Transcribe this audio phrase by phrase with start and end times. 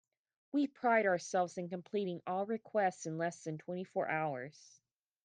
[0.51, 4.81] We pride ourselves in completing all requests in less than twenty four hours.